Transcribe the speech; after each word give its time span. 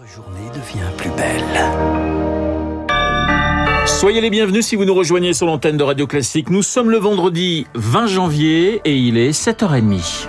Votre 0.00 0.12
journée 0.12 0.48
devient 0.54 0.96
plus 0.96 1.10
belle. 1.10 1.42
Soyez 3.86 4.20
les 4.20 4.30
bienvenus 4.30 4.64
si 4.64 4.76
vous 4.76 4.84
nous 4.84 4.94
rejoignez 4.94 5.34
sur 5.34 5.46
l'antenne 5.46 5.76
de 5.76 5.82
Radio 5.82 6.06
Classique. 6.06 6.48
Nous 6.48 6.62
sommes 6.62 6.90
le 6.90 6.96
vendredi 6.96 7.66
20 7.74 8.06
janvier 8.06 8.80
et 8.84 8.96
il 8.96 9.18
est 9.18 9.32
7h30. 9.32 10.28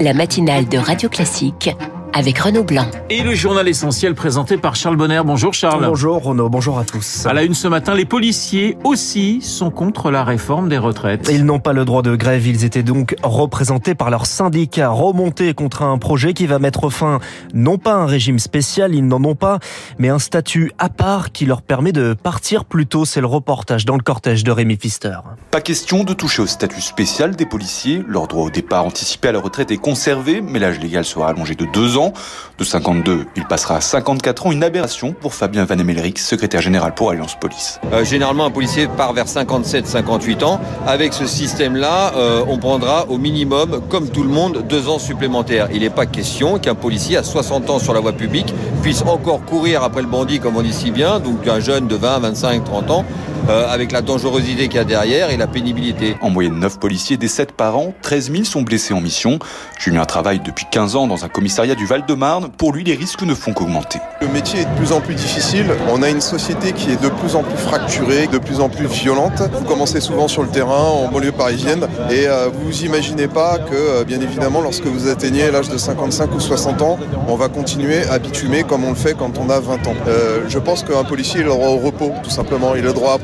La 0.00 0.14
matinale 0.14 0.68
de 0.68 0.78
Radio 0.78 1.08
Classique 1.08 1.70
avec 2.14 2.38
Renaud 2.38 2.62
Blanc. 2.62 2.86
Et 3.10 3.22
le 3.22 3.34
journal 3.34 3.66
essentiel 3.66 4.14
présenté 4.14 4.56
par 4.56 4.76
Charles 4.76 4.96
Bonner. 4.96 5.20
Bonjour 5.24 5.52
Charles. 5.52 5.84
Bonjour 5.84 6.22
Renaud, 6.22 6.48
bonjour 6.48 6.78
à 6.78 6.84
tous. 6.84 7.26
À 7.26 7.32
la 7.32 7.42
une 7.42 7.54
ce 7.54 7.66
matin, 7.66 7.94
les 7.94 8.04
policiers 8.04 8.78
aussi 8.84 9.40
sont 9.42 9.70
contre 9.70 10.12
la 10.12 10.22
réforme 10.22 10.68
des 10.68 10.78
retraites. 10.78 11.28
Ils 11.32 11.44
n'ont 11.44 11.58
pas 11.58 11.72
le 11.72 11.84
droit 11.84 12.02
de 12.02 12.14
grève, 12.14 12.46
ils 12.46 12.64
étaient 12.64 12.84
donc 12.84 13.16
représentés 13.24 13.96
par 13.96 14.10
leur 14.10 14.26
syndicat, 14.26 14.90
remontés 14.90 15.54
contre 15.54 15.82
un 15.82 15.98
projet 15.98 16.34
qui 16.34 16.46
va 16.46 16.60
mettre 16.60 16.88
fin 16.88 17.18
non 17.52 17.78
pas 17.78 17.94
à 17.94 17.96
un 17.96 18.06
régime 18.06 18.38
spécial, 18.38 18.94
ils 18.94 19.06
n'en 19.06 19.22
ont 19.24 19.34
pas, 19.34 19.58
mais 19.98 20.08
un 20.08 20.20
statut 20.20 20.72
à 20.78 20.88
part 20.88 21.32
qui 21.32 21.46
leur 21.46 21.62
permet 21.62 21.92
de 21.92 22.14
partir 22.14 22.64
plus 22.64 22.86
tôt. 22.86 23.04
C'est 23.04 23.20
le 23.20 23.26
reportage 23.26 23.84
dans 23.84 23.96
le 23.96 24.02
cortège 24.02 24.44
de 24.44 24.52
Rémi 24.52 24.76
Pfister. 24.76 25.18
Pas 25.50 25.60
question 25.60 26.04
de 26.04 26.12
toucher 26.12 26.42
au 26.42 26.46
statut 26.46 26.80
spécial 26.80 27.34
des 27.34 27.46
policiers. 27.46 28.04
Leur 28.06 28.28
droit 28.28 28.44
au 28.44 28.50
départ 28.50 28.84
anticipé 28.84 29.28
à 29.28 29.32
la 29.32 29.40
retraite 29.40 29.72
est 29.72 29.78
conservé, 29.78 30.40
mais 30.40 30.60
l'âge 30.60 30.78
légal 30.78 31.04
sera 31.04 31.28
allongé 31.28 31.56
de 31.56 31.64
deux 31.64 31.96
ans. 31.96 32.03
De 32.58 32.64
52, 32.64 33.26
il 33.36 33.44
passera 33.46 33.76
à 33.76 33.80
54 33.80 34.46
ans, 34.46 34.52
une 34.52 34.62
aberration 34.62 35.12
pour 35.12 35.34
Fabien 35.34 35.64
Van 35.64 35.78
Emelric, 35.78 36.18
secrétaire 36.18 36.60
général 36.60 36.94
pour 36.94 37.10
Alliance 37.10 37.36
Police. 37.38 37.80
Euh, 37.92 38.04
généralement, 38.04 38.44
un 38.44 38.50
policier 38.50 38.86
part 38.86 39.12
vers 39.12 39.26
57-58 39.26 40.44
ans. 40.44 40.60
Avec 40.86 41.12
ce 41.12 41.26
système-là, 41.26 42.12
euh, 42.16 42.44
on 42.48 42.58
prendra 42.58 43.06
au 43.08 43.18
minimum, 43.18 43.80
comme 43.88 44.08
tout 44.08 44.22
le 44.22 44.28
monde, 44.28 44.64
deux 44.68 44.88
ans 44.88 44.98
supplémentaires. 44.98 45.68
Il 45.72 45.80
n'est 45.80 45.90
pas 45.90 46.06
question 46.06 46.58
qu'un 46.58 46.74
policier 46.74 47.16
à 47.16 47.22
60 47.22 47.70
ans 47.70 47.78
sur 47.78 47.94
la 47.94 48.00
voie 48.00 48.12
publique 48.12 48.54
puisse 48.82 49.02
encore 49.02 49.44
courir 49.44 49.82
après 49.82 50.02
le 50.02 50.08
bandit, 50.08 50.40
comme 50.40 50.56
on 50.56 50.62
dit 50.62 50.72
si 50.72 50.90
bien, 50.90 51.20
donc 51.20 51.46
un 51.48 51.60
jeune 51.60 51.86
de 51.88 51.96
20, 51.96 52.18
25, 52.20 52.64
30 52.64 52.90
ans, 52.90 53.04
euh, 53.48 53.68
avec 53.68 53.92
la 53.92 54.02
dangerosité 54.02 54.68
qu'il 54.68 54.76
y 54.76 54.78
a 54.78 54.84
derrière 54.84 55.30
et 55.30 55.36
la 55.36 55.46
pénibilité. 55.46 56.16
En 56.20 56.30
moyenne, 56.30 56.58
9 56.58 56.78
policiers, 56.78 57.16
des 57.16 57.28
7 57.28 57.52
par 57.52 57.76
an, 57.76 57.94
13 58.02 58.32
000 58.32 58.44
sont 58.44 58.62
blessés 58.62 58.94
en 58.94 59.00
mission. 59.00 59.38
Julien 59.78 60.04
travaille 60.04 60.40
depuis 60.40 60.66
15 60.70 60.96
ans 60.96 61.06
dans 61.06 61.24
un 61.24 61.28
commissariat 61.28 61.74
du 61.74 61.86
Val-de-Marne. 61.86 62.50
Pour 62.56 62.72
lui, 62.72 62.84
les 62.84 62.94
risques 62.94 63.22
ne 63.22 63.34
font 63.34 63.52
qu'augmenter. 63.52 63.98
Le 64.20 64.28
métier 64.28 64.60
est 64.60 64.64
de 64.64 64.76
plus 64.76 64.92
en 64.92 65.00
plus 65.00 65.14
difficile. 65.14 65.66
On 65.92 66.02
a 66.02 66.08
une 66.08 66.20
société 66.20 66.72
qui 66.72 66.90
est 66.90 67.02
de 67.02 67.08
plus 67.08 67.36
en 67.36 67.42
plus 67.42 67.56
fracturée, 67.56 68.26
de 68.26 68.38
plus 68.38 68.60
en 68.60 68.68
plus 68.68 68.86
violente. 68.86 69.42
Vous 69.52 69.64
commencez 69.64 70.00
souvent 70.00 70.28
sur 70.28 70.42
le 70.42 70.48
terrain, 70.48 70.82
en 70.82 71.08
banlieue 71.08 71.32
parisienne, 71.32 71.86
et 72.10 72.26
euh, 72.26 72.48
vous 72.52 72.84
imaginez 72.84 73.28
pas 73.28 73.58
que, 73.58 73.74
euh, 73.74 74.04
bien 74.04 74.20
évidemment, 74.20 74.60
lorsque 74.60 74.86
vous 74.86 75.08
atteignez 75.08 75.50
l'âge 75.50 75.68
de 75.68 75.76
55 75.76 76.34
ou 76.34 76.40
60 76.40 76.82
ans, 76.82 76.98
on 77.28 77.36
va 77.36 77.48
continuer 77.48 78.04
à 78.08 78.18
bitumer 78.18 78.64
comme 78.64 78.84
on 78.84 78.90
le 78.90 78.96
fait 78.96 79.14
quand 79.14 79.38
on 79.38 79.50
a 79.50 79.60
20 79.60 79.86
ans. 79.86 79.94
Euh, 80.08 80.40
je 80.48 80.58
pense 80.58 80.82
qu'un 80.82 81.04
policier, 81.04 81.40
il 81.40 81.46
a 81.46 81.48
le 81.48 81.54
droit 81.54 81.68
au 81.68 81.78
repos, 81.78 82.12
tout 82.22 82.30
simplement. 82.30 82.74
Il 82.74 82.84
a 82.84 82.88
le 82.88 82.92
droit 82.92 83.14
à 83.14 83.18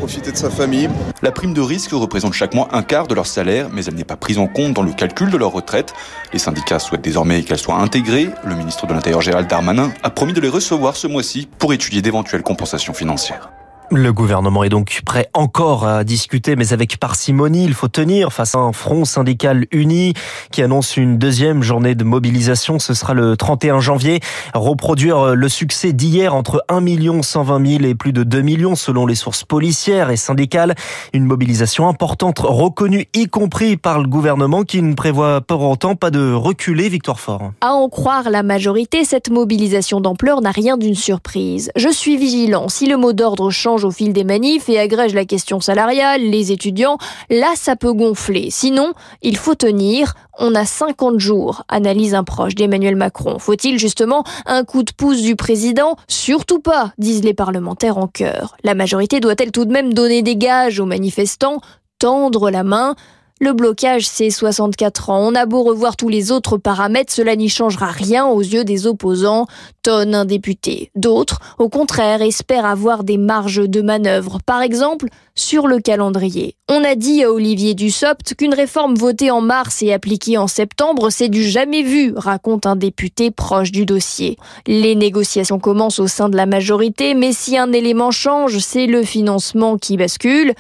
La 1.23 1.31
prime 1.31 1.55
de 1.55 1.61
risque 1.61 1.93
représente 1.93 2.33
chaque 2.33 2.55
mois 2.55 2.69
un 2.73 2.83
quart 2.83 3.07
de 3.07 3.15
leur 3.15 3.27
salaire, 3.27 3.69
mais 3.73 3.85
elle 3.85 3.95
n'est 3.95 4.05
pas 4.05 4.17
prise 4.17 4.39
en 4.39 4.47
compte 4.47 4.73
dans 4.73 4.83
le 4.83 4.93
calcul 4.93 5.31
de 5.31 5.37
leur 5.37 5.53
retraite. 5.53 5.95
Les 6.33 6.39
syndicats 6.39 6.79
souhaitent 6.79 7.03
désormais 7.03 7.43
qu'elle 7.43 7.59
soit 7.59 7.77
intégrée. 7.77 8.31
Le 8.45 8.55
ministre 8.55 8.87
de 8.87 8.95
l'Intérieur 8.95 9.21
Gérald 9.21 9.49
Darmanin 9.49 9.93
a 10.03 10.11
promis 10.11 10.33
de 10.33 10.41
les 10.41 10.49
recevoir 10.49 10.97
ce 10.97 11.07
mois-ci 11.07 11.49
pour 11.59 11.73
étudier 11.73 12.03
d'éventuelles 12.03 12.43
compensations 12.43 12.95
financières. 12.95 13.51
Le 13.93 14.13
gouvernement 14.13 14.63
est 14.63 14.69
donc 14.69 15.01
prêt 15.05 15.29
encore 15.35 15.85
à 15.85 16.05
discuter, 16.05 16.55
mais 16.55 16.73
avec 16.73 16.99
parcimonie. 16.99 17.65
Il 17.65 17.75
faut 17.75 17.89
tenir 17.89 18.33
face 18.33 18.55
à 18.55 18.61
un 18.61 18.73
front 18.73 19.05
syndical 19.05 19.67
uni 19.73 20.15
qui 20.53 20.63
annonce 20.63 20.97
une 20.97 21.19
deuxième 21.19 21.65
journée 21.65 21.97
de 21.97 22.05
mobilisation. 22.05 22.79
Ce 22.79 22.95
sera 22.95 23.15
le 23.15 23.37
31 23.37 23.81
janvier. 23.81 24.21
Reproduire 24.55 25.35
le 25.35 25.49
succès 25.49 25.93
d'hier 25.93 26.37
entre 26.37 26.63
1 26.69 27.23
120 27.23 27.67
000 27.67 27.85
et 27.85 27.97
plus 27.97 28.13
de 28.13 28.23
2 28.23 28.43
millions 28.43 28.77
selon 28.77 29.07
les 29.07 29.17
sources 29.17 29.43
policières 29.43 30.11
et 30.11 30.17
syndicales. 30.17 30.77
Une 31.13 31.25
mobilisation 31.25 31.89
importante 31.89 32.39
reconnue, 32.39 33.09
y 33.13 33.27
compris 33.27 33.77
par 33.77 33.99
le 33.99 34.07
gouvernement 34.07 34.63
qui 34.63 34.83
ne 34.83 34.95
prévoit 34.95 35.41
pour 35.41 35.69
autant 35.69 35.97
pas 35.97 36.13
de 36.13 36.33
reculer. 36.33 36.89
Victoire 36.89 37.19
Fort. 37.19 37.51
À 37.61 37.73
en 37.73 37.89
croire 37.89 38.31
la 38.31 38.45
majorité, 38.45 39.05
cette 39.05 39.31
mobilisation 39.31 40.01
d'ampleur 40.01 40.43
n'a 40.43 40.53
rien 40.53 40.77
d'une 40.77 40.95
surprise. 40.95 41.73
Je 41.75 41.89
suis 41.89 42.17
vigilant. 42.17 42.69
Si 42.69 42.87
le 42.87 42.97
mot 42.97 43.13
d'ordre 43.13 43.51
change 43.51 43.80
au 43.85 43.91
fil 43.91 44.13
des 44.13 44.25
manifs 44.25 44.69
et 44.69 44.79
agrège 44.79 45.15
la 45.15 45.25
question 45.25 45.61
salariale, 45.61 46.23
les 46.23 46.53
étudiants, 46.53 46.99
là 47.29 47.53
ça 47.55 47.77
peut 47.77 47.93
gonfler. 47.93 48.49
Sinon, 48.51 48.93
il 49.23 49.37
faut 49.37 49.55
tenir. 49.55 50.15
On 50.39 50.55
a 50.55 50.65
50 50.65 51.19
jours, 51.19 51.65
analyse 51.69 52.15
un 52.15 52.25
proche 52.25 52.55
d'Emmanuel 52.55 52.97
Macron. 52.97 53.39
Faut-il 53.39 53.79
justement 53.79 54.25
un 54.47 54.65
coup 54.65 54.83
de 54.83 54.93
pouce 54.93 55.21
du 55.21 55.37
président? 55.37 55.97
Surtout 56.09 56.61
pas, 56.61 56.93
disent 56.97 57.25
les 57.25 57.35
parlementaires 57.35 57.99
en 57.99 58.07
chœur. 58.07 58.57
La 58.65 58.75
majorité 58.75 59.21
doit-elle 59.21 59.53
tout 59.53 59.67
de 59.67 59.73
même 59.73 59.93
donner 59.93 60.23
des 60.23 60.37
gages 60.37 60.81
aux 60.81 60.87
manifestants, 60.87 61.61
tendre 61.99 62.51
la 62.51 62.63
main? 62.63 62.95
Le 63.41 63.55
blocage, 63.55 64.07
c'est 64.07 64.29
64 64.29 65.09
ans. 65.09 65.27
On 65.27 65.35
a 65.35 65.47
beau 65.47 65.63
revoir 65.63 65.97
tous 65.97 66.11
les 66.11 66.31
autres 66.31 66.59
paramètres, 66.59 67.13
cela 67.13 67.37
n'y 67.37 67.49
changera 67.49 67.87
rien 67.87 68.27
aux 68.27 68.43
yeux 68.43 68.65
des 68.65 68.87
opposants, 68.87 69.47
tonne 69.83 70.15
un 70.15 70.27
député. 70.27 70.91
D'autres, 70.95 71.41
au 71.59 71.71
contraire, 71.71 72.21
espèrent 72.21 72.67
avoir 72.67 73.03
des 73.03 73.17
marges 73.17 73.67
de 73.67 73.81
manœuvre. 73.81 74.41
Par 74.45 74.61
exemple, 74.61 75.09
sur 75.35 75.67
le 75.67 75.81
calendrier. 75.81 76.55
On 76.69 76.85
a 76.85 76.95
dit 76.95 77.25
à 77.25 77.33
Olivier 77.33 77.73
Dussopt 77.73 78.35
qu'une 78.35 78.53
réforme 78.53 78.95
votée 78.95 79.31
en 79.31 79.41
mars 79.41 79.83
et 79.83 79.93
appliquée 79.93 80.37
en 80.37 80.47
septembre, 80.47 81.09
c'est 81.09 81.31
du 81.31 81.43
jamais 81.43 81.83
vu, 81.83 82.13
raconte 82.15 82.67
un 82.67 82.77
député 82.77 83.31
proche 83.31 83.73
du 83.73 83.87
dossier. 83.87 84.37
Les 84.67 84.95
négociations 84.95 85.59
commencent 85.59 85.99
au 85.99 86.09
sein 86.09 86.29
de 86.29 86.37
la 86.37 86.45
majorité, 86.45 87.15
mais 87.15 87.33
si 87.33 87.57
un 87.57 87.73
élément 87.73 88.11
change, 88.11 88.59
c'est 88.59 88.87
le 88.87 89.03
financement 89.03 89.79
qui 89.79 89.97
bascule 89.97 90.53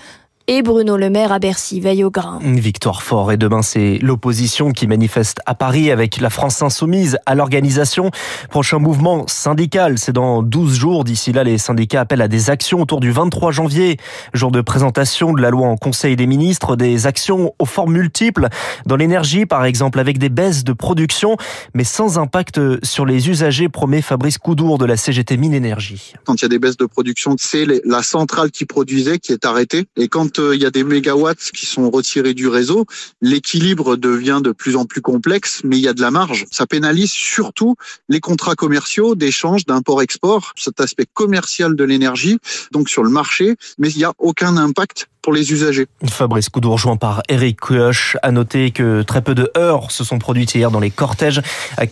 et 0.52 0.62
Bruno 0.62 0.96
Le 0.96 1.10
Maire 1.10 1.30
à 1.30 1.38
Bercy 1.38 1.78
veille 1.78 2.02
au 2.02 2.10
grain. 2.10 2.40
Victoire 2.42 3.04
fort 3.04 3.30
et 3.30 3.36
demain 3.36 3.62
c'est 3.62 3.98
l'opposition 4.02 4.72
qui 4.72 4.88
manifeste 4.88 5.38
à 5.46 5.54
Paris 5.54 5.92
avec 5.92 6.20
la 6.20 6.28
France 6.28 6.60
insoumise 6.60 7.18
à 7.24 7.36
l'organisation. 7.36 8.10
Prochain 8.50 8.80
mouvement 8.80 9.28
syndical, 9.28 9.96
c'est 9.96 10.10
dans 10.12 10.42
12 10.42 10.74
jours. 10.74 11.04
D'ici 11.04 11.30
là, 11.30 11.44
les 11.44 11.56
syndicats 11.56 12.00
appellent 12.00 12.20
à 12.20 12.26
des 12.26 12.50
actions 12.50 12.82
autour 12.82 12.98
du 12.98 13.12
23 13.12 13.52
janvier, 13.52 13.98
jour 14.34 14.50
de 14.50 14.60
présentation 14.60 15.32
de 15.34 15.40
la 15.40 15.50
loi 15.50 15.68
en 15.68 15.76
Conseil 15.76 16.16
des 16.16 16.26
ministres, 16.26 16.74
des 16.74 17.06
actions 17.06 17.54
aux 17.60 17.64
formes 17.64 17.92
multiples 17.92 18.48
dans 18.86 18.96
l'énergie 18.96 19.46
par 19.46 19.64
exemple 19.64 20.00
avec 20.00 20.18
des 20.18 20.30
baisses 20.30 20.64
de 20.64 20.72
production 20.72 21.36
mais 21.74 21.84
sans 21.84 22.18
impact 22.18 22.60
sur 22.84 23.06
les 23.06 23.28
usagers, 23.28 23.68
promet 23.68 24.02
Fabrice 24.02 24.38
Coudour 24.38 24.78
de 24.78 24.84
la 24.84 24.96
CGT 24.96 25.36
Mine 25.36 25.54
Énergie. 25.54 26.14
Quand 26.24 26.34
il 26.34 26.42
y 26.42 26.46
a 26.46 26.48
des 26.48 26.58
baisses 26.58 26.76
de 26.76 26.86
production, 26.86 27.36
c'est 27.38 27.66
la 27.84 28.02
centrale 28.02 28.50
qui 28.50 28.64
produisait 28.64 29.20
qui 29.20 29.30
est 29.30 29.44
arrêtée 29.44 29.84
et 29.96 30.08
quand 30.08 30.39
il 30.54 30.60
y 30.60 30.66
a 30.66 30.70
des 30.70 30.84
mégawatts 30.84 31.50
qui 31.54 31.66
sont 31.66 31.90
retirés 31.90 32.34
du 32.34 32.48
réseau, 32.48 32.86
l'équilibre 33.20 33.96
devient 33.96 34.40
de 34.42 34.52
plus 34.52 34.76
en 34.76 34.84
plus 34.84 35.00
complexe, 35.00 35.60
mais 35.64 35.76
il 35.76 35.82
y 35.82 35.88
a 35.88 35.92
de 35.92 36.00
la 36.00 36.10
marge. 36.10 36.46
Ça 36.50 36.66
pénalise 36.66 37.12
surtout 37.12 37.76
les 38.08 38.20
contrats 38.20 38.54
commerciaux 38.54 39.14
d'échange 39.14 39.66
d'import-export, 39.66 40.52
cet 40.56 40.80
aspect 40.80 41.06
commercial 41.12 41.76
de 41.76 41.84
l'énergie, 41.84 42.38
donc 42.72 42.88
sur 42.88 43.02
le 43.02 43.10
marché, 43.10 43.56
mais 43.78 43.90
il 43.90 43.98
n'y 43.98 44.04
a 44.04 44.12
aucun 44.18 44.56
impact 44.56 45.08
pour 45.22 45.32
les 45.32 45.52
usagers. 45.52 45.86
Fabrice 46.08 46.48
Coudour 46.48 46.72
rejoint 46.72 46.96
par 46.96 47.22
Eric 47.28 47.60
Kioch. 47.60 48.16
À 48.22 48.32
noter 48.32 48.70
que 48.70 49.02
très 49.02 49.22
peu 49.22 49.34
de 49.34 49.50
heures 49.56 49.90
se 49.90 50.04
sont 50.04 50.18
produites 50.18 50.54
hier 50.54 50.70
dans 50.70 50.80
les 50.80 50.90
cortèges. 50.90 51.42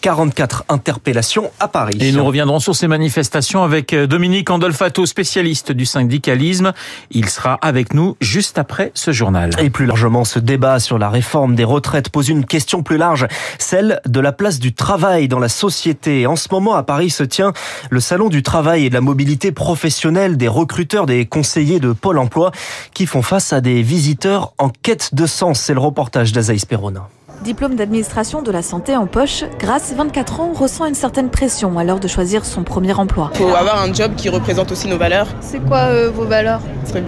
44 0.00 0.64
interpellations 0.68 1.50
à 1.60 1.68
Paris. 1.68 1.98
Et 2.00 2.12
nous 2.12 2.24
reviendrons 2.24 2.60
sur 2.60 2.74
ces 2.74 2.88
manifestations 2.88 3.62
avec 3.62 3.94
Dominique 3.94 4.50
Andolfato, 4.50 5.06
spécialiste 5.06 5.72
du 5.72 5.86
syndicalisme. 5.86 6.72
Il 7.10 7.28
sera 7.28 7.54
avec 7.62 7.94
nous 7.94 8.16
juste 8.20 8.58
après 8.58 8.92
ce 8.94 9.12
journal. 9.12 9.50
Et 9.60 9.70
plus 9.70 9.86
largement, 9.86 10.24
ce 10.24 10.38
débat 10.38 10.78
sur 10.78 10.98
la 10.98 11.10
réforme 11.10 11.54
des 11.54 11.64
retraites 11.64 12.08
pose 12.08 12.28
une 12.28 12.44
question 12.44 12.82
plus 12.82 12.96
large, 12.96 13.26
celle 13.58 14.00
de 14.06 14.20
la 14.20 14.32
place 14.32 14.58
du 14.58 14.74
travail 14.74 15.28
dans 15.28 15.38
la 15.38 15.48
société. 15.48 16.26
En 16.26 16.36
ce 16.36 16.48
moment, 16.50 16.74
à 16.74 16.82
Paris 16.82 17.10
se 17.10 17.24
tient 17.24 17.52
le 17.90 18.00
salon 18.00 18.28
du 18.28 18.42
travail 18.42 18.86
et 18.86 18.88
de 18.88 18.94
la 18.94 19.00
mobilité 19.00 19.52
professionnelle 19.52 20.36
des 20.36 20.48
recruteurs, 20.48 21.06
des 21.06 21.26
conseillers 21.26 21.80
de 21.80 21.92
Pôle 21.92 22.18
emploi 22.18 22.52
qui 22.94 23.06
font 23.06 23.17
face 23.22 23.52
à 23.52 23.60
des 23.60 23.82
visiteurs 23.82 24.52
en 24.58 24.68
quête 24.68 25.14
de 25.14 25.26
sens. 25.26 25.60
C'est 25.60 25.74
le 25.74 25.80
reportage 25.80 26.32
d'Azaïs 26.32 26.64
Perrona. 26.64 27.08
Diplôme 27.42 27.76
d'administration 27.76 28.42
de 28.42 28.50
la 28.50 28.62
santé 28.62 28.96
en 28.96 29.06
poche, 29.06 29.44
Grace, 29.60 29.94
24 29.96 30.40
ans, 30.40 30.52
ressent 30.52 30.86
une 30.86 30.94
certaine 30.94 31.30
pression 31.30 31.78
à 31.78 31.84
l'heure 31.84 32.00
de 32.00 32.08
choisir 32.08 32.44
son 32.44 32.64
premier 32.64 32.92
emploi. 32.94 33.30
Il 33.34 33.38
faut 33.38 33.54
avoir 33.54 33.80
un 33.80 33.92
job 33.92 34.12
qui 34.16 34.28
représente 34.28 34.72
aussi 34.72 34.88
nos 34.88 34.98
valeurs. 34.98 35.28
C'est 35.40 35.60
quoi 35.60 35.78
euh, 35.78 36.10
vos 36.10 36.24
valeurs? 36.24 36.60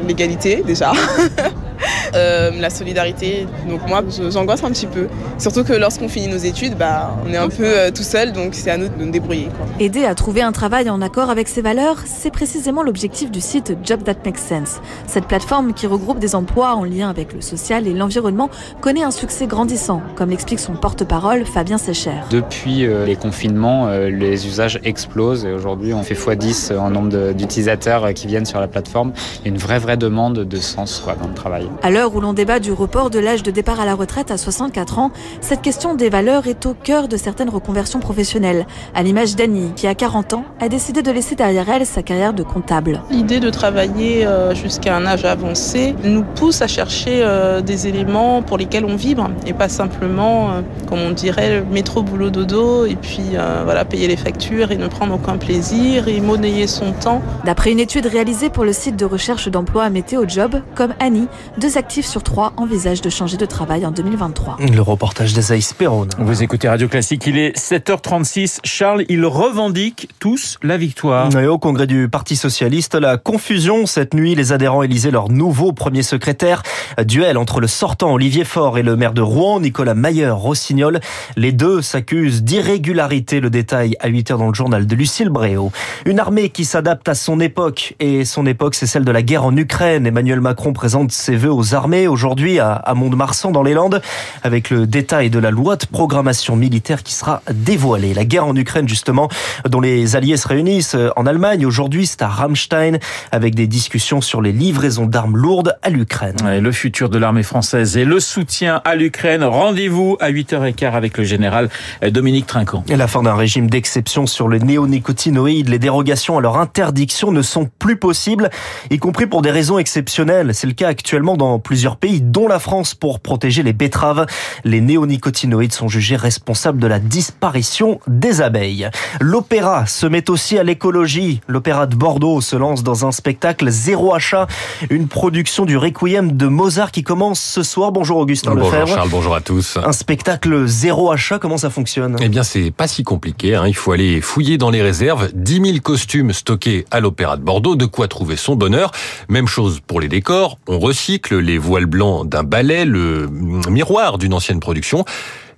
L'égalité 0.07 0.63
déjà. 0.65 0.93
euh, 2.15 2.51
la 2.59 2.71
solidarité. 2.71 3.47
Donc 3.69 3.87
moi, 3.89 4.03
j'angoisse 4.31 4.63
un 4.65 4.71
petit 4.71 4.87
peu. 4.87 5.09
Surtout 5.39 5.65
que 5.65 5.73
lorsqu'on 5.73 6.09
finit 6.09 6.29
nos 6.29 6.37
études, 6.37 6.77
bah, 6.77 7.17
on 7.27 7.33
est 7.33 7.37
un 7.37 7.49
peu 7.49 7.65
euh, 7.65 7.91
tout 7.91 8.03
seul, 8.03 8.33
donc 8.33 8.55
c'est 8.55 8.71
à 8.71 8.77
nous 8.77 8.89
de 8.89 9.05
nous 9.05 9.11
débrouiller. 9.11 9.49
Quoi. 9.57 9.67
Aider 9.79 10.05
à 10.05 10.15
trouver 10.15 10.43
un 10.43 10.53
travail 10.53 10.91
en 10.91 11.01
accord 11.03 11.31
avec 11.31 11.49
ses 11.49 11.63
valeurs, 11.63 11.97
c'est 12.07 12.31
précisément 12.31 12.83
l'objectif 12.83 13.31
du 13.31 13.41
site 13.41 13.77
Job 13.83 14.03
That 14.05 14.17
Makes 14.25 14.39
Sense. 14.39 14.81
Cette 15.07 15.27
plateforme 15.27 15.73
qui 15.73 15.87
regroupe 15.87 16.19
des 16.19 16.35
emplois 16.35 16.75
en 16.75 16.85
lien 16.85 17.09
avec 17.09 17.33
le 17.33 17.41
social 17.41 17.87
et 17.87 17.93
l'environnement 17.93 18.51
connaît 18.81 19.03
un 19.03 19.11
succès 19.11 19.47
grandissant, 19.47 20.03
comme 20.17 20.31
l'explique 20.31 20.61
son 20.61 20.75
porte-parole 20.75 21.45
Fabien 21.45 21.79
Secher. 21.79 22.13
Depuis 22.31 22.87
euh, 22.87 23.07
les 23.07 23.17
confinements, 23.17 23.89
euh, 23.89 24.11
les 24.11 24.47
usages 24.47 24.81
explosent 24.85 25.45
et 25.45 25.53
aujourd'hui 25.53 25.95
on 25.95 26.03
fait 26.03 26.15
x10 26.15 26.77
en 26.77 26.91
nombre 26.91 27.33
d'utilisateurs 27.33 28.13
qui 28.15 28.27
viennent 28.27 28.47
sur 28.47 28.61
la 28.61 28.69
plateforme. 28.69 29.13
Il 29.41 29.47
y 29.47 29.49
a 29.49 29.53
une 29.53 29.59
vraie 29.59 29.79
vraie 29.79 29.97
demande 29.97 30.41
de 30.45 30.57
sens 30.59 31.01
quoi, 31.05 31.15
dans 31.15 31.29
le 31.29 31.35
travail. 31.35 31.69
À 31.83 31.90
l'heure 31.91 32.15
où 32.15 32.21
l'on 32.21 32.33
débat 32.33 32.59
du 32.59 32.73
report 32.73 33.11
de 33.11 33.19
l'âge 33.19 33.43
de 33.43 33.51
départ 33.51 33.81
à 33.81 33.85
la 33.85 33.95
retraite 33.95 34.31
à 34.31 34.37
64 34.37 34.99
ans, 34.99 35.11
cette 35.41 35.63
question 35.63 35.95
des 35.95 36.09
valeurs 36.09 36.47
est 36.47 36.67
au 36.67 36.75
cœur 36.75 37.09
de 37.09 37.17
certaines 37.17 37.49
reconversions 37.49 38.01
professionnelles. 38.01 38.67
À 38.95 39.03
l'image 39.03 39.37
d'Annie, 39.37 39.73
qui 39.77 39.87
à 39.87 39.95
40 39.95 40.35
ans 40.35 40.45
a 40.61 40.69
décidé 40.69 41.03
de 41.03 41.11
laisser 41.11 41.35
derrière 41.35 41.69
elle 41.69 41.87
sa 41.87 42.03
carrière 42.03 42.35
de 42.35 42.43
comptable. 42.43 43.03
L'idée 43.11 43.41
de 43.41 43.51
travailler 43.51 44.27
euh, 44.27 44.55
jusqu'à 44.55 44.97
un 44.97 45.07
âge 45.07 45.25
avancé 45.25 45.95
nous 46.05 46.23
pousse 46.23 46.63
à 46.63 46.67
chercher 46.67 47.21
euh, 47.23 47.61
des 47.61 47.87
éléments 47.87 48.43
pour 48.43 48.59
lesquels 48.59 48.85
on 48.85 48.97
vibre 48.97 49.31
et 49.47 49.53
pas 49.53 49.69
simplement, 49.69 50.51
euh, 50.51 50.61
comme 50.89 51.01
on 51.01 51.11
dirait, 51.11 51.65
métro, 51.71 52.03
boulot, 52.03 52.31
dodo 52.31 52.87
et 52.87 52.97
puis 52.97 53.37
voilà, 53.65 53.85
payer 53.85 54.09
les 54.09 54.17
factures 54.17 54.71
et 54.71 54.77
ne 54.77 54.89
prendre 54.89 55.15
aucun 55.15 55.37
plaisir 55.39 56.09
et 56.09 56.21
monnayer 56.21 56.67
son 56.67 56.93
temps. 56.93 57.23
D'après 57.45 57.73
une 57.73 57.81
étude 57.81 58.07
réalisée 58.07 58.51
pour 58.51 58.65
le 58.65 58.73
site 58.73 58.97
de 58.97 59.05
recherche 59.05 59.49
d'emploi 59.49 59.89
Météo 59.91 60.25
Job, 60.27 60.61
comme 60.75 60.95
Annie, 61.01 61.29
deux 61.59 61.79
actifs 61.81 62.05
sur 62.05 62.23
trois 62.23 62.53
envisagent 62.59 63.01
de 63.01 63.09
changer 63.09 63.39
de 63.39 63.47
travail 63.47 63.87
en 63.87 63.91
2023. 63.91 64.59
Le 64.71 64.83
reportage 64.83 65.33
d'Azaïs 65.33 65.73
Perron. 65.73 66.09
Vous 66.19 66.43
écoutez 66.43 66.69
Radio 66.69 66.89
Classique, 66.89 67.27
il 67.27 67.39
est 67.39 67.57
7h36. 67.57 68.59
Charles, 68.65 69.07
ils 69.09 69.25
revendiquent 69.25 70.11
tous 70.19 70.59
la 70.63 70.77
victoire. 70.77 71.35
Et 71.39 71.47
au 71.47 71.57
congrès 71.57 71.87
du 71.87 72.11
Parti 72.11 72.37
Socialiste, 72.37 72.97
la 72.97 73.17
confusion 73.17 73.87
cette 73.87 74.13
nuit, 74.13 74.35
les 74.35 74.53
adhérents 74.53 74.83
élisaient 74.83 75.11
leur 75.11 75.31
nouveau 75.31 75.73
premier 75.73 76.03
secrétaire. 76.03 76.63
Duel 77.03 77.39
entre 77.39 77.61
le 77.61 77.67
sortant 77.67 78.13
Olivier 78.13 78.45
Faure 78.45 78.77
et 78.77 78.83
le 78.83 78.95
maire 78.95 79.15
de 79.15 79.23
Rouen, 79.23 79.59
Nicolas 79.61 79.95
Mayer-Rossignol. 79.95 81.01
Les 81.37 81.53
deux 81.53 81.81
s'accusent 81.81 82.43
d'irrégularité. 82.43 83.41
Le 83.41 83.49
détail 83.49 83.97
à 84.01 84.11
8h 84.11 84.37
dans 84.37 84.49
le 84.49 84.55
journal 84.55 84.87
de 84.87 84.95
Lucille 84.95 85.31
Bréau. 85.31 85.73
Une 86.05 86.21
armée 86.21 86.51
qui 86.51 86.67
s'adapte 86.67 87.09
à 87.09 87.15
son 87.15 87.41
époque. 87.41 87.95
Et 88.01 88.27
son 88.27 88.45
époque, 88.45 88.75
c'est 88.75 88.87
celle 88.87 89.07
de 89.07 89.13
la 89.13 89.23
guerre 89.23 89.47
en 89.47 89.57
Ukraine. 89.57 90.07
Emmanuel 90.07 90.43
Macron 90.43 90.75
présente 90.75 91.11
ses 91.11 91.37
vœux 91.37 91.51
aux 91.51 91.70
armées 91.75 92.09
aujourd'hui 92.09 92.59
à 92.59 92.93
Mont-de-Marsan 92.95 93.51
dans 93.51 93.63
les 93.63 93.75
Landes 93.75 94.01
avec 94.43 94.71
le 94.71 94.87
détail 94.87 95.31
de 95.31 95.39
la 95.39 95.51
loi 95.51 95.77
de 95.77 95.87
programmation 95.87 96.57
militaire 96.57 97.03
qui 97.03 97.15
sera 97.15 97.43
dévoilée. 97.53 98.15
La 98.15 98.25
guerre 98.25 98.47
en 98.47 98.57
Ukraine 98.57 98.89
justement 98.89 99.29
dont 99.69 99.81
les 99.81 100.17
alliés 100.17 100.37
se 100.37 100.49
réunissent 100.49 100.97
en 101.17 101.27
Allemagne 101.27 101.67
aujourd'hui, 101.67 102.07
c'est 102.07 102.23
à 102.23 102.29
Ramstein 102.29 102.99
avec 103.33 103.55
des 103.55 103.67
discussions 103.67 104.21
sur 104.21 104.43
les 104.43 104.53
livraisons 104.53 105.07
d'armes 105.07 105.37
lourdes 105.37 105.77
à 105.83 105.91
l'Ukraine. 105.91 106.37
le 106.43 106.73
futur 106.73 107.09
de 107.09 107.19
l'armée 107.19 107.43
française 107.43 107.97
et 107.97 108.05
le 108.05 108.21
soutien 108.21 108.81
à 108.85 108.97
l'Ukraine. 108.97 109.45
Rendez-vous 109.45 110.17
à 110.21 110.31
8h15 110.31 110.93
avec 110.93 111.19
le 111.19 111.25
général 111.25 111.69
Dominique 112.03 112.47
Trinquant. 112.47 112.85
Et 112.89 112.97
la 112.97 113.07
fin 113.07 113.23
d'un 113.23 113.35
régime 113.35 113.71
d'exception 113.71 114.27
sur 114.27 114.49
les 114.49 114.59
néonicotinoïdes, 114.59 115.69
les 115.69 115.79
dérogations 115.79 116.39
à 116.39 116.41
leur 116.41 116.59
interdiction 116.59 117.33
ne 117.33 117.43
sont 117.43 117.69
plus 117.79 117.97
possibles, 117.97 118.51
y 118.91 118.99
compris 118.99 119.27
pour 119.27 119.43
des 119.43 119.51
raisons 119.51 119.79
exceptionnelles. 119.79 120.55
C'est 120.55 120.67
le 120.67 120.73
cas 120.73 120.89
actuellement 120.89 121.37
dans 121.37 121.59
plusieurs 121.61 121.97
pays, 121.97 122.21
dont 122.21 122.49
la 122.49 122.59
France, 122.59 122.95
pour 122.95 123.21
protéger 123.21 123.63
les 123.63 123.73
betteraves. 123.73 124.27
Les 124.65 124.81
néonicotinoïdes 124.81 125.73
sont 125.73 125.89
jugés 125.89 126.17
responsables 126.17 126.81
de 126.81 126.87
la 126.87 126.99
disparition 126.99 128.01
des 128.07 128.41
abeilles. 128.41 128.91
L'opéra 129.21 129.87
se 129.87 130.07
met 130.07 130.31
aussi 130.31 130.59
à 130.59 130.63
l'écologie. 130.63 131.41
L'opéra 131.47 131.87
de 131.87 131.95
Bordeaux 131.95 132.41
se 132.41 132.57
lance 132.57 132.83
dans 132.83 133.07
un 133.07 133.13
spectacle 133.13 133.71
zéro 133.71 134.15
achat, 134.15 134.47
une 134.91 135.09
production 135.09 135.65
du 135.65 135.77
Requiem 135.77 136.33
de 136.33 136.47
Mozart 136.47 136.91
qui 136.91 137.03
commence 137.03 137.41
ce 137.41 137.63
soir. 137.63 137.93
Bonjour 137.93 138.19
Augustin 138.19 138.55
bonjour 138.55 138.71
Lefebvre. 138.71 138.95
Charles, 138.95 139.09
bonjour 139.11 139.35
à 139.35 139.41
tous. 139.41 139.79
Un 139.83 139.93
spectacle 139.93 140.67
zéro 140.67 141.11
achat, 141.11 141.39
comment 141.39 141.59
ça 141.59 141.71
fonctionne? 141.71 142.17
Eh 142.21 142.29
bien, 142.29 142.43
c'est 142.43 142.71
pas 142.71 142.89
si 142.89 143.03
compliqué. 143.03 143.55
Hein. 143.55 143.65
Il 143.67 143.75
faut 143.75 143.93
aller 143.93 144.21
fouiller 144.21 144.59
dans 144.59 144.71
les 144.71 144.83
réserves. 144.83 145.31
10 145.35 145.55
000 145.55 145.79
costumes 145.83 146.33
stockés 146.33 146.85
à 146.91 147.01
l'Opéra 147.01 147.37
de 147.37 147.43
Bordeaux. 147.43 147.77
De 147.77 147.87
quoi 147.87 148.09
trouver 148.09 148.37
son 148.37 148.57
bonheur. 148.57 148.91
Même 149.29 149.47
chose 149.47 149.81
pour 149.87 150.01
les 150.01 150.09
décors. 150.09 150.59
On 150.67 150.79
recycle 150.79 151.39
les 151.39 151.50
voiles 151.59 151.87
blancs 151.87 152.29
d'un 152.29 152.43
ballet, 152.43 152.85
le 152.85 153.29
miroir 153.69 154.19
d'une 154.19 154.35
ancienne 154.35 154.61
production. 154.61 155.05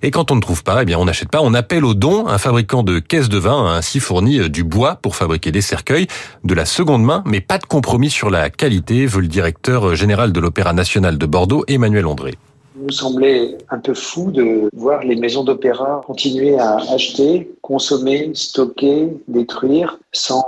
Et 0.05 0.11
quand 0.11 0.31
on 0.31 0.35
ne 0.35 0.41
trouve 0.41 0.63
pas, 0.63 0.81
eh 0.81 0.85
bien 0.85 0.99
on 0.99 1.05
n'achète 1.05 1.29
pas, 1.29 1.39
on 1.41 1.53
appelle 1.53 1.85
au 1.85 1.93
don. 1.93 2.27
Un 2.27 2.37
fabricant 2.37 2.83
de 2.83 2.99
caisses 2.99 3.29
de 3.29 3.37
vin 3.37 3.67
a 3.67 3.77
ainsi 3.77 4.01
fourni 4.01 4.39
euh, 4.39 4.49
du 4.49 4.65
bois 4.65 4.95
pour 5.01 5.15
fabriquer 5.15 5.51
des 5.53 5.61
cercueils, 5.61 6.07
de 6.43 6.53
la 6.53 6.65
seconde 6.65 7.03
main, 7.03 7.23
mais 7.25 7.39
pas 7.39 7.57
de 7.57 7.65
compromis 7.65 8.09
sur 8.09 8.29
la 8.29 8.49
qualité, 8.49 9.05
veut 9.05 9.21
le 9.21 9.27
directeur 9.27 9.89
euh, 9.89 9.95
général 9.95 10.33
de 10.33 10.39
l'Opéra 10.41 10.73
national 10.73 11.17
de 11.17 11.25
Bordeaux, 11.25 11.63
Emmanuel 11.67 12.05
André 12.05 12.33
nous 12.75 12.91
semblait 12.91 13.57
un 13.69 13.79
peu 13.79 13.93
fou 13.93 14.31
de 14.31 14.69
voir 14.73 15.03
les 15.03 15.15
maisons 15.15 15.43
d'opéra 15.43 16.01
continuer 16.05 16.57
à 16.59 16.77
acheter, 16.91 17.49
consommer, 17.61 18.31
stocker, 18.33 19.09
détruire 19.27 19.99
sans 20.11 20.43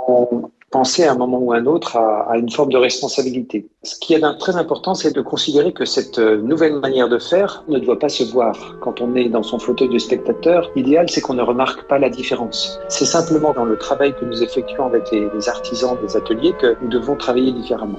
penser 0.70 1.04
à 1.04 1.12
un 1.12 1.14
moment 1.16 1.38
ou 1.38 1.52
à 1.52 1.56
un 1.56 1.66
autre 1.66 1.96
à, 1.96 2.36
une 2.36 2.50
forme 2.50 2.72
de 2.72 2.76
responsabilité. 2.76 3.68
Ce 3.82 3.98
qui 3.98 4.14
est 4.14 4.38
très 4.38 4.56
important, 4.56 4.94
c'est 4.94 5.14
de 5.14 5.20
considérer 5.20 5.72
que 5.72 5.84
cette 5.84 6.18
euh, 6.18 6.40
nouvelle 6.42 6.74
manière 6.80 7.08
de 7.08 7.18
faire 7.18 7.64
ne 7.68 7.78
doit 7.78 7.98
pas 7.98 8.08
se 8.08 8.24
voir 8.24 8.76
quand 8.80 9.00
on 9.00 9.14
est 9.14 9.28
dans 9.28 9.42
son 9.42 9.58
fauteuil 9.58 9.88
de 9.88 9.98
spectateur. 9.98 10.70
L'idéal, 10.74 11.08
c'est 11.08 11.20
qu'on 11.20 11.34
ne 11.34 11.42
remarque 11.42 11.86
pas 11.86 11.98
la 11.98 12.10
différence. 12.10 12.80
C'est 12.88 13.06
simplement 13.06 13.52
dans 13.52 13.64
le 13.64 13.78
travail 13.78 14.14
que 14.14 14.24
nous 14.24 14.42
effectuons 14.42 14.86
avec 14.86 15.10
les 15.12 15.48
artisans 15.48 15.96
des 16.04 16.16
ateliers 16.16 16.54
que 16.60 16.76
nous 16.82 16.88
devons 16.88 17.16
travailler 17.16 17.52
différemment. 17.52 17.98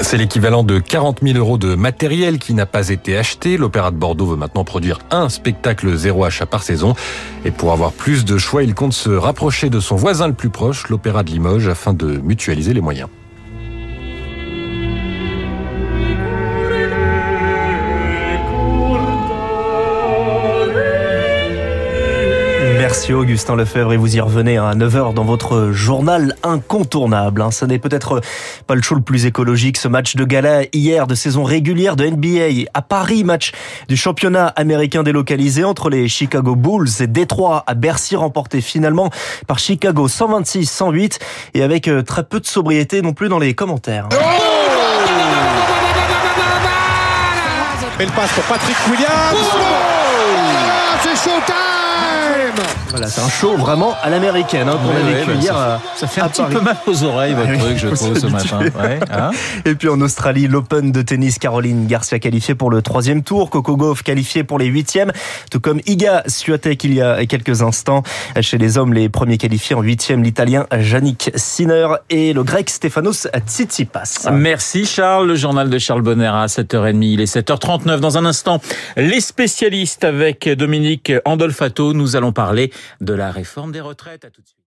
C'est 0.00 0.18
l'équivalent 0.18 0.62
de 0.62 0.78
40 0.78 1.20
000 1.22 1.36
euros 1.38 1.58
de 1.58 1.74
matériel 1.74 2.38
qui 2.38 2.54
n'a 2.54 2.66
pas 2.66 2.90
été 2.90 3.16
acheté. 3.16 3.56
L'Opéra 3.56 3.90
de 3.90 3.96
Bordeaux 3.96 4.26
veut 4.26 4.36
maintenant 4.36 4.62
produire 4.62 5.00
un 5.10 5.28
spectacle 5.28 5.96
zéro 5.96 6.24
achat 6.24 6.46
par 6.46 6.62
saison. 6.62 6.94
Et 7.44 7.50
pour 7.50 7.72
avoir 7.72 7.92
plus 7.92 8.24
de 8.24 8.38
choix, 8.38 8.62
il 8.62 8.74
compte 8.74 8.92
se 8.92 9.10
rapprocher 9.10 9.68
de 9.68 9.80
son 9.80 9.96
voisin 9.96 10.28
le 10.28 10.34
plus 10.34 10.50
proche, 10.50 10.88
l'Opéra 10.88 11.22
de 11.22 11.30
Limoges, 11.30 11.68
afin 11.68 11.92
de 11.92 12.18
mutualiser 12.18 12.72
les 12.72 12.80
moyens. 12.80 13.08
Merci 23.06 23.20
Augustin 23.20 23.54
Lefebvre 23.54 23.92
et 23.92 23.96
vous 23.96 24.16
y 24.16 24.20
revenez 24.20 24.58
à 24.58 24.74
9h 24.74 25.14
dans 25.14 25.22
votre 25.22 25.70
journal 25.70 26.34
incontournable. 26.42 27.44
Ce 27.52 27.64
n'est 27.64 27.78
peut-être 27.78 28.20
pas 28.66 28.74
le 28.74 28.82
show 28.82 28.96
le 28.96 29.00
plus 29.00 29.26
écologique, 29.26 29.76
ce 29.76 29.86
match 29.86 30.16
de 30.16 30.24
gala 30.24 30.62
hier 30.72 31.06
de 31.06 31.14
saison 31.14 31.44
régulière 31.44 31.94
de 31.94 32.04
NBA 32.04 32.68
à 32.74 32.82
Paris, 32.82 33.22
match 33.22 33.52
du 33.86 33.96
championnat 33.96 34.48
américain 34.48 35.04
délocalisé 35.04 35.62
entre 35.62 35.88
les 35.88 36.08
Chicago 36.08 36.56
Bulls 36.56 36.88
et 36.98 37.06
Détroit 37.06 37.62
à 37.68 37.74
Bercy 37.74 38.16
remporté 38.16 38.60
finalement 38.60 39.10
par 39.46 39.60
Chicago 39.60 40.08
126-108 40.08 41.20
et 41.54 41.62
avec 41.62 41.88
très 42.04 42.24
peu 42.24 42.40
de 42.40 42.46
sobriété 42.46 43.02
non 43.02 43.12
plus 43.12 43.28
dans 43.28 43.38
les 43.38 43.54
commentaires. 43.54 44.08
Belle 47.98 48.10
passe 48.10 48.32
pour 48.32 48.42
Patrick 48.42 48.76
Williams. 48.90 49.36
Oh 49.54 49.58
c'est 51.04 51.30
showtime 51.30 52.85
voilà, 52.96 53.08
c'est 53.10 53.20
un 53.20 53.28
show 53.28 53.56
vraiment 53.56 53.94
à 54.02 54.10
l'américaine 54.10 54.68
hein, 54.68 54.78
qu'on 54.82 54.90
a 54.90 54.94
ouais, 55.04 55.14
vécu 55.14 55.26
bah, 55.30 55.34
hier 55.40 55.52
ça- 55.54 55.74
à- 55.74 55.80
ça 55.96 56.06
fait 56.06 56.20
un 56.20 56.28
petit 56.28 56.42
Paris. 56.42 56.54
peu 56.54 56.60
mal 56.60 56.76
aux 56.86 57.02
oreilles, 57.04 57.34
votre 57.34 57.50
Ouais, 57.50 57.58
truc, 57.58 57.76
je 57.78 57.88
trouve, 57.88 58.18
ce 58.18 58.26
matin. 58.26 58.58
Ouais, 58.82 58.98
hein 59.10 59.30
Et 59.64 59.74
puis 59.74 59.88
en 59.88 60.00
Australie, 60.00 60.46
l'Open 60.48 60.92
de 60.92 61.02
tennis, 61.02 61.38
Caroline 61.38 61.86
Garcia 61.86 62.18
qualifiée 62.18 62.54
pour 62.54 62.70
le 62.70 62.82
troisième 62.82 63.22
tour, 63.22 63.50
Coco 63.50 63.76
Gauff 63.76 64.02
qualifiée 64.02 64.44
pour 64.44 64.58
les 64.58 64.66
huitièmes, 64.66 65.12
tout 65.50 65.60
comme 65.60 65.80
Iga 65.86 66.22
Swiatek 66.26 66.82
il 66.84 66.94
y 66.94 67.02
a 67.02 67.24
quelques 67.26 67.62
instants. 67.62 68.02
Chez 68.40 68.58
les 68.58 68.78
hommes, 68.78 68.92
les 68.92 69.08
premiers 69.08 69.38
qualifiés 69.38 69.76
en 69.76 69.82
huitième, 69.82 70.22
l'Italien 70.22 70.66
Yannick 70.72 71.30
Sinner 71.34 71.88
et 72.10 72.32
le 72.32 72.42
Grec 72.42 72.70
Stefanos 72.70 73.28
Tsitsipas. 73.46 74.28
Merci 74.32 74.84
Charles, 74.86 75.26
le 75.28 75.34
journal 75.36 75.70
de 75.70 75.78
Charles 75.78 76.02
Bonner 76.02 76.26
à 76.26 76.46
7h30, 76.46 77.02
il 77.02 77.20
est 77.20 77.26
7h39. 77.32 78.00
Dans 78.00 78.18
un 78.18 78.24
instant, 78.24 78.60
les 78.96 79.20
spécialistes 79.20 80.04
avec 80.04 80.48
Dominique 80.48 81.12
Andolfato, 81.24 81.92
nous 81.92 82.16
allons 82.16 82.32
parler 82.32 82.70
de 83.00 83.12
la 83.14 83.30
réforme 83.30 83.72
des 83.72 83.80
retraites. 83.80 84.24
À 84.24 84.30
tout 84.30 84.42
de 84.42 84.46
suite. 84.46 84.58